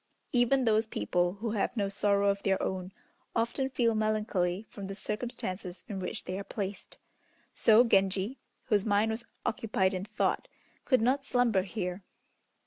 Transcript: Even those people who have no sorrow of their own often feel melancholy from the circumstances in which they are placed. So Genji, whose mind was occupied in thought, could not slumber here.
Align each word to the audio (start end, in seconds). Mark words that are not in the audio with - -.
Even 0.31 0.65
those 0.65 0.87
people 0.87 1.33
who 1.33 1.51
have 1.51 1.77
no 1.77 1.87
sorrow 1.87 2.29
of 2.29 2.41
their 2.41 2.59
own 2.59 2.91
often 3.35 3.69
feel 3.69 3.93
melancholy 3.93 4.65
from 4.67 4.87
the 4.87 4.95
circumstances 4.95 5.83
in 5.87 5.99
which 5.99 6.23
they 6.23 6.39
are 6.39 6.43
placed. 6.43 6.97
So 7.53 7.83
Genji, 7.83 8.39
whose 8.63 8.83
mind 8.83 9.11
was 9.11 9.25
occupied 9.45 9.93
in 9.93 10.03
thought, 10.05 10.47
could 10.85 11.03
not 11.03 11.23
slumber 11.23 11.61
here. 11.61 12.01